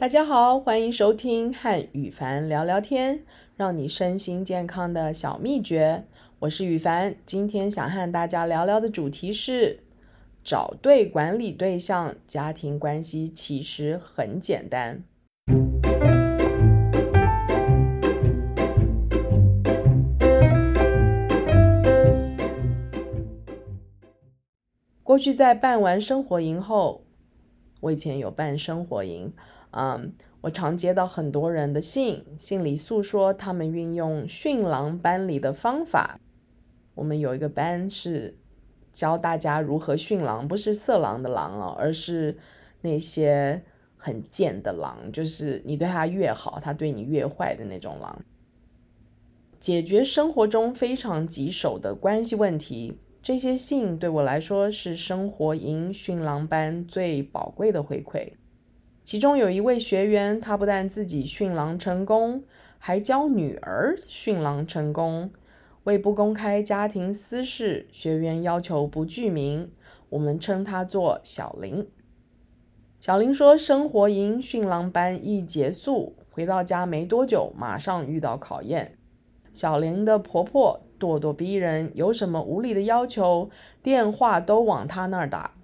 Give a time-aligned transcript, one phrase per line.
[0.00, 3.22] 大家好，欢迎收听和宇凡聊聊天，
[3.54, 6.04] 让你身心健康的小秘诀。
[6.38, 9.80] 我是宇凡，今天想和大家聊聊的主题是
[10.42, 15.04] 找对管理对象，家庭关系其实很简单。
[25.02, 27.02] 过去在办完生活营后，
[27.80, 29.30] 我以前有办生活营。
[29.70, 36.18] 嗯我常接到很多人的信，信里诉说他们运用驯狼班里的方法。
[36.94, 38.38] 我们有一个班是
[38.92, 42.38] 教大家如何驯狼，不是色狼的狼哦，而是
[42.80, 43.62] 那些
[43.96, 48.24] 很贱的狼，就是你对他越好，他对你越坏的那种狼。
[49.60, 58.32] 解决生活中非常棘手的关系问题，这些信对我来说是生活营驯狼班最宝贵的回馈。
[59.10, 62.44] 其中有一位学员，他不但自己驯狼成功，
[62.78, 65.32] 还教女儿驯狼成功。
[65.82, 69.72] 为不公开家庭私事，学员要求不具名，
[70.10, 71.88] 我们称他做小林。
[73.00, 78.96] 小林说，生活营驯狼班一结束，回到家没多久，马上遇到考验。
[79.52, 83.50] 小林的婆婆咄咄逼人，有什么无理的要求，
[83.82, 85.56] 电话都往她那儿打。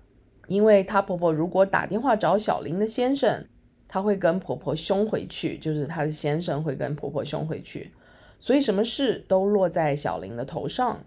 [0.46, 3.44] 因为她婆婆如果打电话找小林的先生，
[3.88, 7.92] 她会跟婆婆凶回去，就是她的先生会跟婆婆凶回去，
[8.38, 11.04] 所以什么事都落在小林的头上。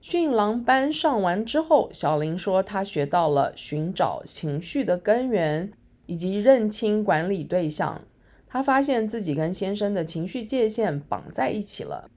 [0.00, 5.70] 驯狼班上完之后，小林说她学到了寻找情绪的根源，
[6.06, 8.02] 以及认清管理对象。
[8.48, 12.10] 她发现自己跟先生的情绪界限绑在一起了，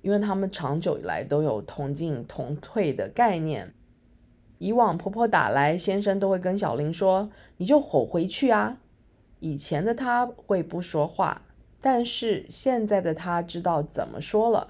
[0.00, 3.74] 因为他们长久以来都有同进同退的概念。
[4.62, 8.78] 以往婆婆打来，先生都会跟小林说：“你就吼回去啊。”
[9.40, 11.42] 以前的他会不说话，
[11.80, 14.68] 但是现在的他知道怎么说了。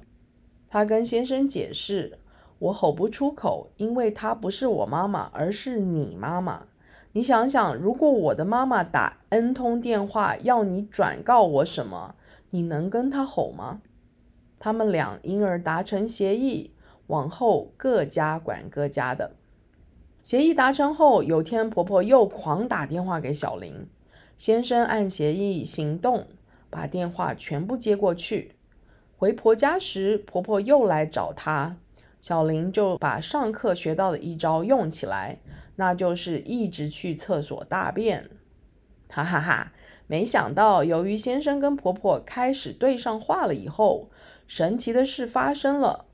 [0.71, 2.19] 他跟先生解释
[2.59, 6.63] ：“我吼不出口，因为她不是我妈妈，而是你妈妈。
[7.13, 12.15] 你想想，如果我的妈妈打 N 通电话要你转告我什么，
[12.49, 13.83] 你能跟她吼吗？”
[14.59, 16.71] 他们俩因而达成协议，
[17.09, 19.33] 往后各家管各家的。
[20.23, 23.89] 协议达成后，有天婆婆又狂打电话给小林，
[24.39, 26.29] 先生按协议行动，
[26.71, 28.53] 把电话全部接过去。
[29.17, 31.77] 回婆家时，婆婆又来找她，
[32.21, 35.41] 小林就把上课学到的一招用起来，
[35.75, 38.31] 那就是一直去厕所大便。
[39.11, 39.73] 哈哈哈！
[40.07, 44.09] 没想到，由于先生跟婆婆开始对上话了以后，
[44.47, 46.07] 神奇的事发生了。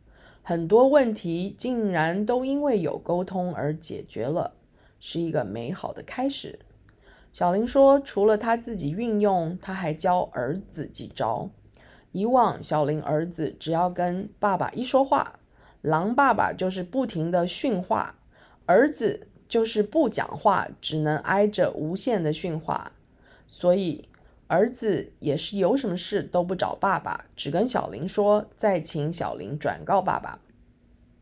[0.49, 4.55] 很多问题竟然都因为有沟通而解决了，
[4.99, 6.59] 是一个美好的开始。
[7.35, 11.51] 小林说，除了他自己运用，他还教儿子几招。
[12.13, 15.39] 以往小林儿子只要跟爸爸一说话，
[15.83, 18.15] 狼爸爸就是不停的训话，
[18.65, 22.91] 儿子就是不讲话，只能挨着无限的训话。
[23.47, 24.09] 所以
[24.49, 30.41] 儿子也是有什么事都不找爸爸，只跟小林说，再请小林转告爸爸。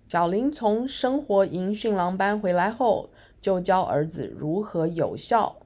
[0.09, 3.11] 小林从生活营训狼班回来后，
[3.41, 5.57] 就教儿子如何有效，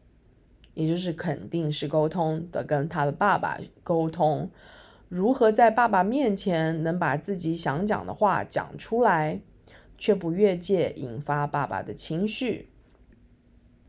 [0.72, 4.50] 也就是肯定式沟通的跟他的爸爸沟通，
[5.10, 9.42] 如何在爸爸面前能把自己想讲的话讲出来，
[9.98, 12.70] 却不越界引发爸爸的情绪。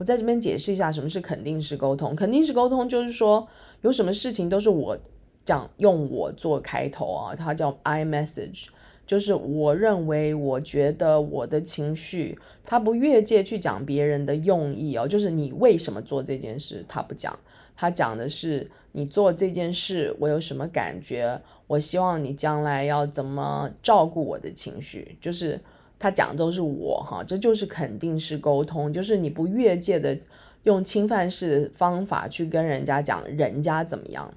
[0.01, 2.15] 我在这边解释一下什么是肯定式沟通。
[2.15, 3.47] 肯定式沟通就是说，
[3.81, 4.97] 有什么事情都是我
[5.45, 8.69] 讲，用我做开头啊，它叫 I message。
[9.05, 15.07] 就是我认为，我觉得我的情绪，他不越界去讲别人的用意哦。
[15.07, 17.37] 就是你为什么做这件事，他不讲，
[17.75, 25.15] 他讲的是你做这件事，我有什么感觉，我希望你将来要怎么照顾我的情绪。
[25.21, 25.59] 就是
[26.01, 30.17] 他讲的都是我哈，这就是肯定式沟通，就是你不越界的
[30.63, 34.33] 用侵犯式的方法去跟人家讲人家怎么样。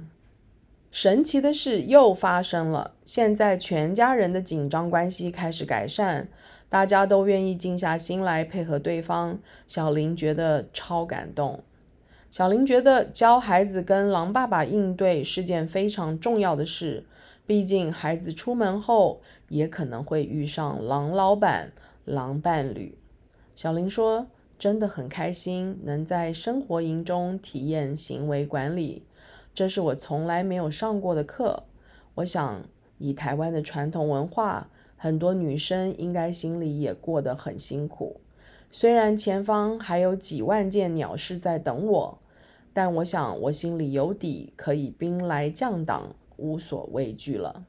[0.91, 6.27] 神奇的事又发生了，现在全家人的紧张关系开始改善，
[6.69, 9.39] 大家都愿意静下心来配合对方。
[9.67, 11.65] 小林觉得超感动。
[12.31, 17.05] 小林觉得教孩子跟狼爸爸应对是件非常重要的事，
[17.47, 21.73] 毕竟孩子出门后也可能会遇上狼老板、
[22.05, 22.97] 狼伴侣。
[23.55, 29.05] 小林说：“真的很开心能在生活营中体验行为管理。”
[29.55, 31.65] 这是我从来没有上过的课。
[32.17, 32.63] 我想，
[32.99, 38.21] 以台湾的传统文化，很多女生应该心里也过得很辛苦。
[38.71, 42.19] 虽然前方还有几万件鸟事在等我，
[42.73, 47.65] 但我想我心里有底，可以兵来将挡，无所畏惧了。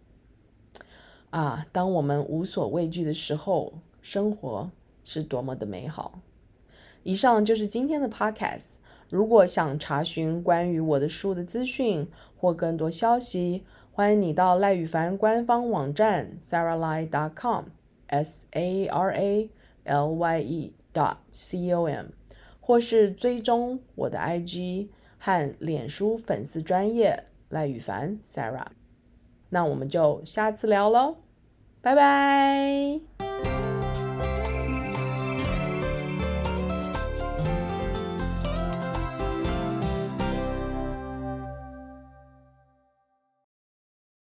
[1.30, 4.70] 啊，当我们无所畏惧的时候，生活
[5.04, 6.20] 是多么的美好。
[7.04, 8.76] 以上就是今天的 podcast。
[9.10, 12.08] 如果想查询关于我的书的资讯
[12.38, 17.66] 或更多消息，欢迎你到赖宇凡官方网站 sarahlye.com
[18.08, 19.50] s a r a
[19.84, 22.08] l y e dot c o m，
[22.60, 24.88] 或是追踪我的 IG
[25.20, 28.68] 和脸书粉丝专页赖雨凡，Sarah，。
[29.50, 31.18] 那我们就下次聊喽，
[31.82, 33.15] 拜拜。